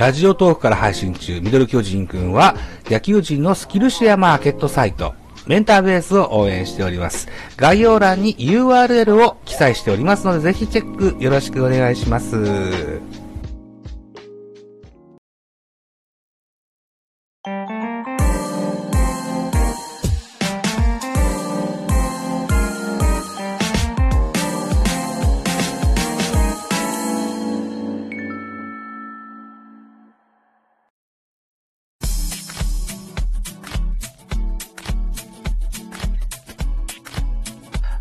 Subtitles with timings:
[0.00, 5.12] ラジオトークから配信中、ミドル巨人くんは、野球人のスキルシェアマーケットサイト、
[5.46, 7.28] メンターベースを応援しております。
[7.58, 12.34] 概要欄に URL を記載しておりますので、ぜひチェックよろしくお願いします。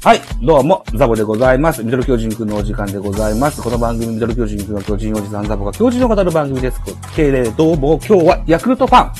[0.10, 1.84] はい、どうも、ザボでございます。
[1.84, 3.62] ミドル巨人くんのお時間でございます。
[3.62, 6.82] この番組、ミドル巨人くんの巨人おじさんザボが巨人を語る番組です。
[7.16, 9.14] けれども、今日はヤクルトファン、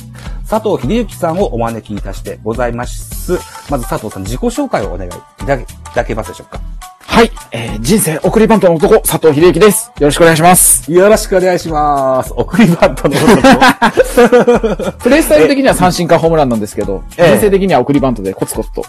[0.48, 3.34] 佐藤秀幸さんをお招きいたしてございます。
[3.70, 5.12] まず佐藤さん、自己紹介をお願いい
[5.46, 5.56] た
[5.94, 6.60] だけますでしょうか。
[6.98, 9.92] はい、えー、人生送りバントの男、佐藤秀幸です。
[10.00, 10.90] よろしくお願いします。
[10.90, 12.32] よろしくお願いします。
[12.34, 14.92] 送りバントの男。
[15.02, 18.84] プレイスタイル的には三振かホームランなんですけど、ええ人生的には送りバントでコツコツと、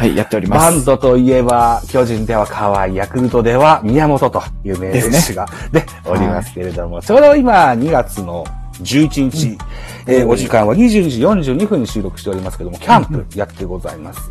[0.00, 0.76] はい、やっております。
[0.76, 8.46] バントといえば、巨人では河合、ヤクルトでは宮本という名選手がで、おりますけれども、ちょうど今2月の
[8.82, 9.58] 11日、
[10.06, 11.20] えーお時間は22時
[11.52, 14.30] 42分に収録しておりますけども、キャンプやってございます。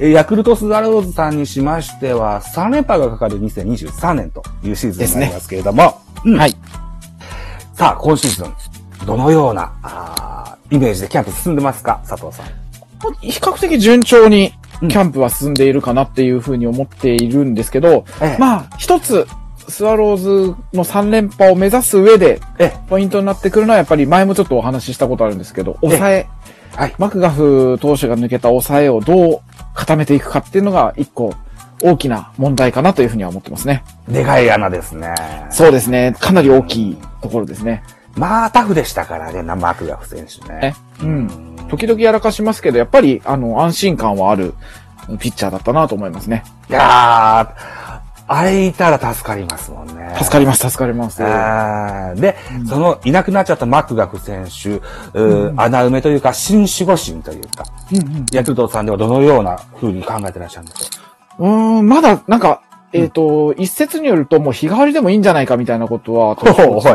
[0.00, 6.56] えーヤクルトスワローズさんにしましては、3連覇がかかる2023年というシーズンになりますけれども、うんはい。
[7.74, 12.46] さあ、今シーズン、どのような、あーイメージでキャンプ進んでますか佐藤さん。
[13.20, 19.26] 比較的順調にキャンプは進んでいるかなっていうふうに思っているんですけど、ええまあ、一つ、
[19.68, 20.30] スワローズ
[20.72, 26.26] の3連覇を目指す上で、えポイントになってくるのはやっぱり前もちょっとお話ししたことあるんですけど、抑え。
[26.76, 26.94] はい。
[26.98, 29.40] マクガフ投手が抜けた抑えをどう
[29.74, 31.34] 固めていくかっていうのが一個
[31.82, 33.84] 大きな問題かなというふうには思ってますね。
[34.08, 35.14] でかい穴ですね。
[35.50, 36.14] そうですね。
[36.18, 37.82] かなり大きいところですね。
[38.16, 40.74] まあ、タフでしたからね、マークガフ選手ね。
[41.00, 41.53] うん。
[41.76, 44.54] 時々やらかしますけど、やっぱり、あの、安心感はある
[45.18, 46.44] ピッチャーだったなと思いますね。
[46.68, 50.14] いやー、あれいたら助かりますもんね。
[50.18, 51.22] 助かります、助かります。
[51.22, 52.20] あー。
[52.20, 52.36] で、
[52.66, 62.62] その、いなくなっちゃったマクガフ選手、うー穴埋めというか、新守護神というか、うんうんヤクルトさんではどのような風に考えてらっしゃるんでしょうーん、まだ、なんか、
[62.94, 66.36] えっ、と、一説によるともう日替わりでもいいんじゃないかみたいなことは、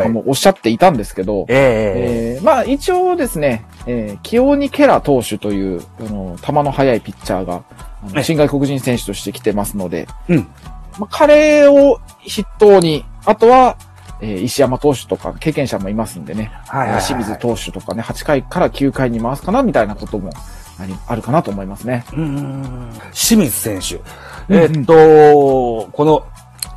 [0.08, 7.62] も おっしゃっていたんですけど、えええーまあ一応ですね、えー、清にケラ投手という、あの、球の速いピッチャーが、
[8.02, 10.36] あのえ新外国人選手として来てますので、うん。
[10.98, 13.76] まあ、彼を筆頭に、あとは、
[14.22, 20.30] えー石山投手とか経験者もいますんでね、はいはいはい清水投手とかね、8回から9回に回すかなみたいなことも
[21.06, 22.04] あるかなと思いますね。
[22.12, 23.96] うーん清水選手。
[23.96, 26.26] うんうんえーっと、この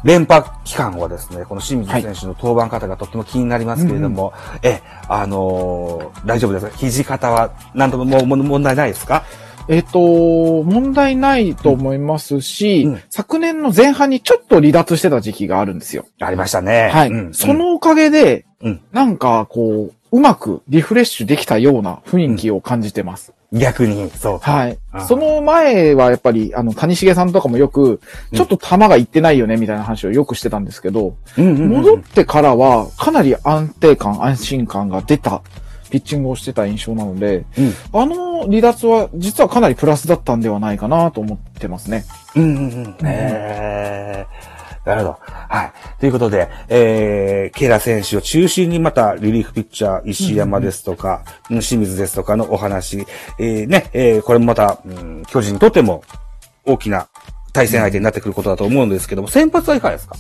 [0.04, 6.72] 連覇期間はですね、この清水選手の登板方がとっても気になりますけれども、え、あのー大丈夫ですか？
[6.78, 9.24] 肘方は何ともも問題ないですか？
[9.70, 16.06] えっ、と、問題ないと思いますし、うん昨年の前半にちょっと離脱してた時期があるんですよ。
[16.20, 16.90] ありましたね。
[16.92, 17.10] はい。
[17.10, 23.34] うんそ、のおかげで、うんなんかこう、うまくリフレッシュできたような雰囲気を感じてます。
[23.54, 24.52] うん逆に、そうか。
[24.52, 25.06] はいあ。
[25.06, 28.02] その前はやっぱり、あの、谷重さんとかもよく、
[28.34, 35.44] ちょっと球がいってないよね、みたいな話をよくしてたんですけど、うんうんうん戻ってからは、かなり安定感、安心感が出た、
[35.92, 42.04] ピッチングをしてた印象なので、うんあの離脱は実はかなりプラスだったんではないかなと思ってますね。
[42.36, 42.96] うんうんうん。
[43.04, 44.53] えー、
[44.86, 45.18] なるほど。
[45.22, 45.72] はい。
[46.00, 53.06] ということで、えー、ケラ選手を中心にまたリリーフピッチャー、石山ですとか、うん清水ですとかのお話、
[53.40, 56.04] えー、ね、えー、これもまた、うん、巨人にとっても
[56.66, 57.08] 大きな
[57.54, 60.16] 対戦相手になってくることだと思うんですけども、先発はいかがですか？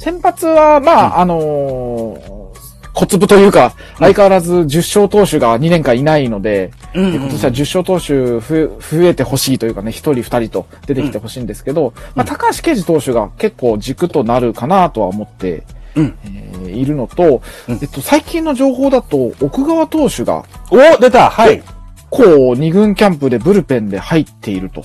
[0.00, 15.64] 先発は、まあ、あのー小粒というか、相変わらず10勝投手が2年間いないので、うんで今年は10勝投手増え増えてほしいというかね、1人2人と出てきてほしいんですけど、まあ、高橋奎二投手が結構軸となるかなとは思って、
[15.94, 16.18] うん。
[16.24, 17.78] えーいるのと、うん。
[17.82, 21.30] えっと、最近の情報だと、奥川投手が、お出た。
[21.30, 21.62] はい。
[22.10, 24.84] こう、2軍キャンプでブルペンで入っていると。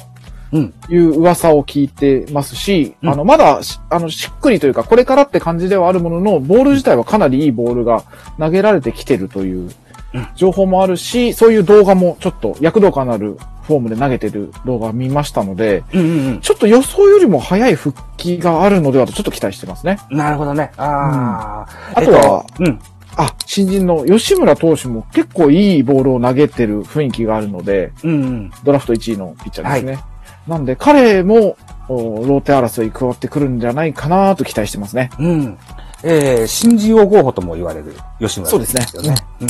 [0.56, 0.74] うん。
[0.90, 8.04] いう噂を聞いてますし、うんあの、まだし、あの、しっくりというか、これからって感じではあるものの、ボール自体はかなりいいボールが
[8.40, 9.69] 投げられてきてるという
[10.13, 19.98] うん情報もあるし、そういう動画もちょっと躍動感のあるフォームで投げてる動画を見ましたので、うんうんちょっと予想よりも早い復帰があるのではとちょっと期待してますね。
[20.10, 20.18] うん。
[20.18, 20.72] なるほどね。
[20.78, 22.80] ああ、あとはえっうん。
[23.18, 28.52] あ、新人の吉村投手も結構いいボールを投げてる雰囲気があるので、うんうん。
[28.63, 30.00] ドラフト1位のピッチャーですね。
[30.47, 31.57] なんで彼も
[31.88, 35.09] おローテ争い加わってくるんじゃないかなと期待してますね。
[35.19, 35.57] うん。
[36.03, 38.86] えー、新人王候補とも言われる吉村そうですね。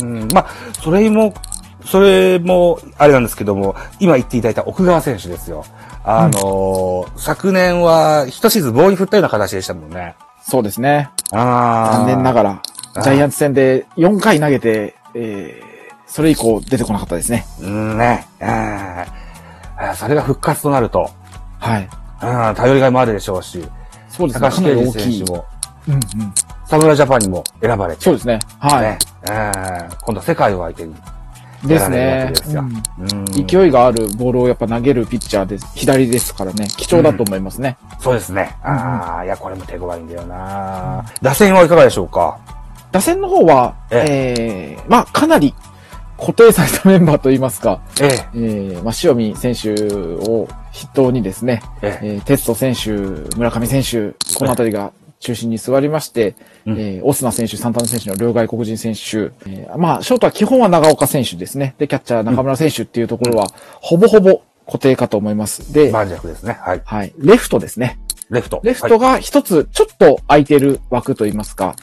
[0.02, 0.32] うん。
[0.32, 0.46] まあ、
[0.82, 1.34] それも、
[1.84, 5.64] それも、あれなんですけども、今言っていただいた奥川選手ですよ。
[6.04, 10.14] あのー昨年は一シーズン棒に振ったような形でしたもんね。
[10.42, 11.10] そうですね。
[11.32, 11.96] ああ。
[11.98, 12.62] 残念ながら、
[13.02, 15.62] ジャイアンツ戦で4回投げて、えー、
[16.06, 17.44] それ以降出てこなかったですね。
[17.60, 18.26] うんね。
[18.40, 19.25] うんあー
[19.94, 21.10] それが復活となると、
[21.58, 21.88] はい。
[22.22, 23.62] うん、頼りがいもあるでしょうし、
[24.08, 24.50] そうですね。
[24.50, 25.32] 高橋奎二選手。
[25.32, 25.44] も、
[25.88, 26.00] うんうん。
[26.66, 28.38] 侍ジャパンにも選ばれて、そうですね。
[28.58, 28.98] はね。
[29.22, 30.92] うん今度は世界を相手に。
[30.92, 31.68] い。
[31.68, 32.32] ですね。
[32.48, 37.76] うんうん勢いがあるボールをやっぱ投げるピッチャーで、左ですからね、貴重だと思いますね。
[38.00, 38.56] そうですね。
[38.62, 41.04] ああ、いや、これも手強いんだよな。
[41.22, 42.38] 打線はいかがでしょうか？
[42.92, 45.54] 打線の方は、えー、まあ、かなり
[46.18, 52.90] 固定されたメンバーといいますか、ええ、えー、まあ、塩見選手を筆頭にですね、ええ、えー、テスト選手、
[53.36, 56.34] 村上選手、このあたりが中心に座りまして、
[56.66, 61.74] うんえー、オスナ選手、サンタナ選手の両外国人選手、えー、まあ、ショートは基本は長岡選手ですね。
[61.78, 63.48] で、キャッチャー中村選手っていうところは、
[63.80, 65.72] ほぼほぼ固定かと思います。
[65.72, 66.58] で、盤石ですね。
[66.60, 66.82] はい。
[66.84, 67.12] はい。
[67.18, 67.98] レフトですね。
[68.30, 68.60] レフト。
[68.64, 71.76] レフトが一つちょっと空いてる枠といいますか、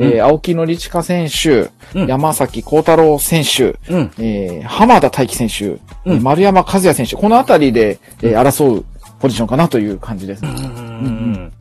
[0.00, 4.10] えー、青木のりちか選手、うん山崎幸太郎選手、うん。
[4.18, 8.84] えー、浜田大輝選手、うんえー丸山和也選手、このあたりで、えー争う
[9.20, 10.44] ポジションかなという感じです。
[10.44, 11.52] うん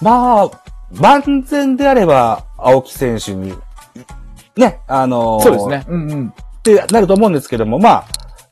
[0.00, 0.50] まあ、
[0.92, 3.52] 万全であれば、青木選手に、
[4.56, 5.84] ね、あのーそうですね。
[5.88, 6.28] うんうん。
[6.28, 8.04] ってなると思うんですけども、まあ、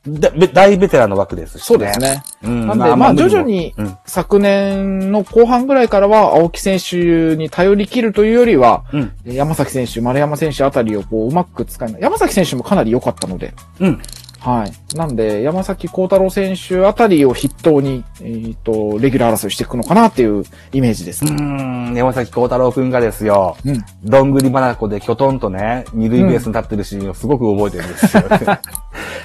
[0.07, 1.65] だ大ベテランの枠ですしね。
[1.65, 1.99] そうです。
[1.99, 2.23] ね。
[2.43, 3.97] うんなんで、まあ、徐々にうん。
[4.05, 9.11] 昨年の後半ぐらいからは、青木選手に頼り切るというよりは、うん。
[9.25, 14.01] えー山崎選手、丸山選手あたりをこう、うまく使いな山崎選手もかなり良かったので、うん。
[14.39, 14.97] はい。
[14.97, 21.25] なんで、山崎幸太郎選手あたりを筆頭に、えっ、と、レギュラー争いしていくのかなっていうイメージです。
[21.25, 21.93] うん。
[21.95, 23.83] 山崎幸太郎くんがですよ、うん。
[24.03, 28.23] どんぐり花子できょとんとね、二塁ベースに立ってるシーンをすごく覚えてるんですよ。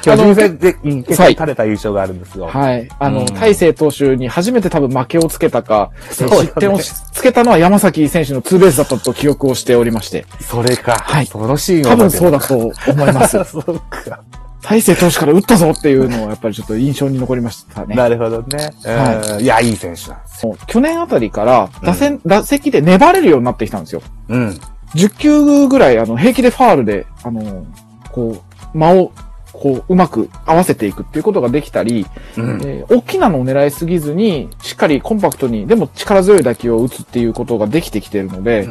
[0.03, 2.47] 巨人戦で、うん結構垂れた優勝があるんですよ。
[2.47, 2.89] はい。
[2.99, 10.97] あの、うん大勢投手に初めて多分負けをつけたか、ね失点をつけたのは山崎選手のツーベースだったと記憶をしておりまして、それか。
[10.99, 13.43] はいそのシーンを多分そうだ覚と思います。
[13.45, 14.21] そうか。
[14.65, 17.95] 大勢投手から打ったぞっていうのはやっぱりちょっと印象に残りましたね。
[17.95, 18.71] なるほどね。
[18.85, 20.53] はうんいや、いい選手なんですよ。
[20.53, 24.01] もう去年あたりから打線、打席で粘れるようになってきたんですよ。
[24.29, 24.59] うん。
[24.95, 27.67] 10球ぐらい、あの、平気でファールで、あの、
[28.11, 28.43] こ
[28.75, 29.13] う、間を、
[29.55, 32.07] こう、うまく合わせていくっていうことができたり、
[32.37, 32.61] うん。
[32.63, 38.69] えー大きなのを狙いすぎずに、しっかりコンパクトに、でも力強い打球を打つっていうことができてきているので、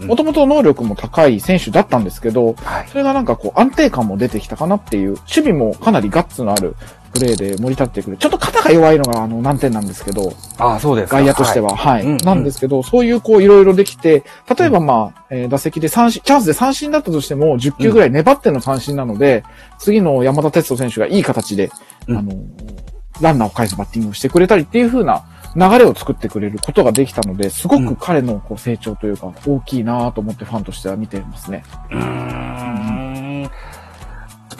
[0.00, 2.88] うんもともと能力も高い選手だったんですけど、はい。
[2.88, 6.76] それがなんかこう安定感も出てきたかなっていう、守備もかなりガッツのある
[7.18, 8.16] プレーで盛り立ってくる。
[8.16, 11.16] ちょっと肩が弱いのがあの難点なんですけど、ああ、そうですか。
[11.18, 12.02] 外野としては、はい。
[12.04, 14.24] うんなんですけど、そういうこういろいろできて、
[14.58, 19.44] 例えばまあ、えー打席で三振、チャンスで三振だったとしても、10球ぐらい粘っての三振なので、
[19.78, 21.70] 次の山田哲人選手がいい形で、
[22.08, 22.32] うんあの、
[23.20, 25.24] ランナーを返すバッティングをしてくれたりっていう風な
[25.56, 31.64] 流れを作ってくれることができたので、すごく彼のこう成長というか、大きいなと思ってファンとしては見てますね。
[31.90, 32.95] うーん。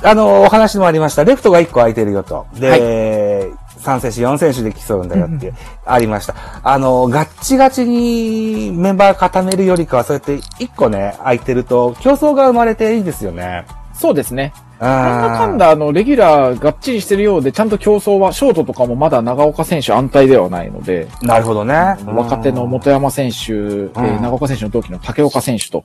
[0.02, 1.24] あの、お話もありました。
[1.24, 2.46] レフトが1個空いてるよと。
[2.54, 3.50] で、
[3.80, 5.52] 3選手、4選手で競うんだよって、
[5.84, 6.34] ありました。
[6.62, 13.64] あの、ガッチガチにメンバー固めるよりかは、そうやって1個ね、空いてると、競争が生まれていいですよね。
[13.94, 14.52] そうですね。
[14.78, 21.96] ななんだかんだ、あの、レギュラーがっちりしてるようで、ちゃんと競争は、ショートとかもまだ長岡選手安泰ではないので、なるほどね。
[22.06, 25.84] 若手の本山選手、えー長岡選手の同期の竹岡選手と、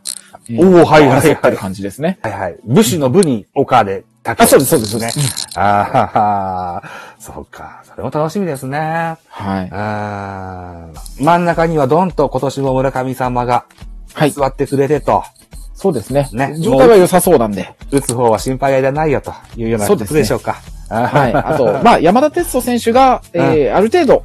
[0.50, 2.20] えおーはいはいはい感じですね。
[2.22, 2.58] はいはい。
[2.66, 5.20] 武士の武に岡で竹あ、そうです、そうです、そうです。
[5.20, 5.26] ね。
[5.56, 6.84] あーはは
[7.20, 7.82] そうか。
[7.86, 8.78] それも楽しみですね。
[8.78, 9.70] はい。
[9.72, 13.66] あー真ん中にはドンと今年も村上様が
[14.14, 14.32] はい。
[14.32, 15.24] 座ってくれてと、
[15.82, 16.30] そうですね。
[16.32, 17.74] ね状態は良さそうなんで。
[17.90, 20.62] 打つ方は心配いらないよというようなこそうですねとでしょうか。
[20.90, 21.34] ははい。
[21.34, 24.24] あと、 まあ、山田哲人選手が、えー、ある程度、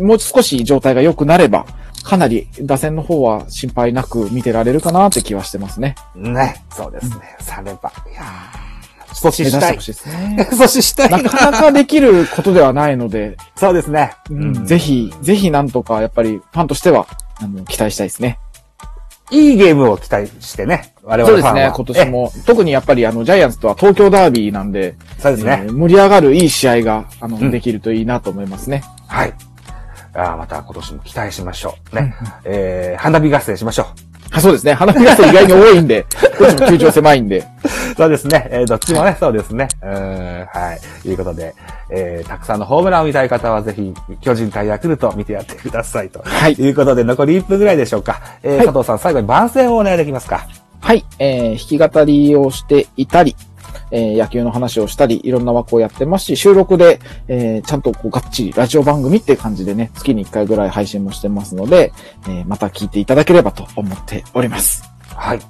[0.00, 1.66] もう少し状態が良くなれば、
[2.04, 5.96] かなり打線の方は心配なく見てられるかなって気はしてますね。
[6.14, 7.16] ね、そうですね。
[7.40, 7.92] されば。
[8.08, 8.74] いやー
[9.14, 9.72] 阻止したい
[10.36, 10.46] ね。
[10.50, 14.12] 阻止したい なかなかできることではないので、 そうですね。
[14.30, 17.06] うんぜひ、ぜひなんとか、やっぱりファンとしては、
[17.40, 18.38] あの、期待したいですね。
[19.30, 20.94] いいゲームを期待してね。
[21.02, 22.08] 我々そうですね、今年。
[22.10, 22.32] も。
[22.46, 25.66] 特にやっぱりあの、ジャイアンツとは東京ダービーなんで、えそうですねえ。
[25.68, 28.82] ー盛り上がるいい試合が、あの、うんできるといいなと思いますね。
[29.06, 29.32] はい。
[30.14, 31.96] あーまた今年も期待しましょう。
[31.96, 32.14] ね。
[32.44, 34.13] えー、花火合戦しましょう。
[34.40, 34.74] そうですね。
[34.74, 36.06] 花見合戦意外に多いんで、
[36.38, 37.44] どっちも球場狭いんで。
[37.96, 38.48] そうですね。
[38.50, 39.68] えー、どっちもね、そうですね。
[39.82, 41.02] うん、はい。
[41.02, 41.54] ということで、
[41.90, 46.20] えー、たくさんのホームランを見たい方はぜひ、巨人対ヤクルト見てやってくださいと。
[46.24, 46.54] はい。
[46.54, 48.20] いうことで、残り1分ぐらいでしょうか。
[48.42, 50.46] えー、はい、佐藤さん、最後に番宣をお願いできますか。
[50.80, 51.04] はい。
[51.18, 53.36] えー、弾き語りをしていたり、
[53.94, 61.92] えー、野球の話をしたり、いろんな枠をやってますし、収録で、えー、ちゃんとこうがっちりラジオ番組っていう感じでね、月に1回ぐらい配信もしてますので、
[62.24, 64.82] えー、また聞いていただければと思っております。
[65.14, 65.40] はい。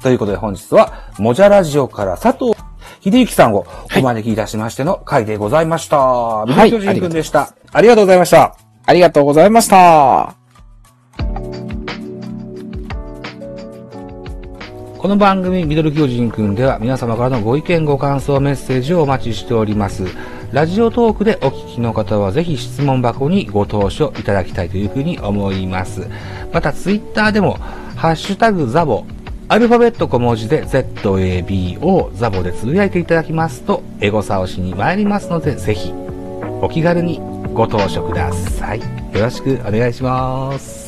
[0.00, 2.56] ということで本日は、もじゃラジオから佐藤
[3.00, 5.98] 秀幸さんをお招きいたしましての回でございました。
[5.98, 6.70] はい。
[6.70, 8.56] ミドル巨人くんでした、ありがとうございました。
[8.86, 11.57] ありがとうございました。
[14.98, 20.06] この番組、ミドル巨人くんでは皆様からのご意見ご感想メッセージをお待ちしております。
[20.52, 26.08] ラジオトークでお聞きの方はぜひ質問箱にご投書いただきたいというふうに思います。
[26.52, 27.58] またツイッターでも、
[27.94, 29.04] ハッシュタグザボ、
[29.46, 35.92] アルファベット小文字で ZABO ザボでつぶやいていただきますと、エゴサをしに参りますので、ぜひ、
[36.60, 37.20] お気軽に
[37.54, 38.80] ご投書ください。
[38.80, 40.87] よろしくお願いします。